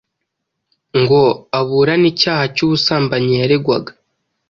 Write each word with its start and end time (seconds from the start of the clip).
ngo 0.99 1.21
aburane 1.59 2.07
icyaha 2.13 2.45
cy’ubusambanyi 2.55 3.33
yaregwaga 3.41 3.91